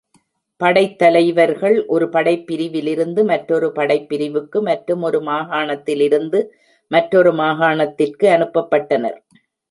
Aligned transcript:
படைத்தலைவர்கள் 0.61 1.75
ஒரு 1.87 2.05
படைப்பிரிவிலிருந்து 2.05 3.21
மற்றொரு 3.23 3.67
படைப்பிரிவுக்கு 3.75 4.59
மற்றும் 4.61 5.01
ஒரு 5.01 5.19
மாகாணத்திலிருந்து 5.21 6.39
மற்றொரு 6.91 7.33
மாகாணத்திற்கு 7.33 8.27
அனுப்பப்பட்டனர். 8.37 9.19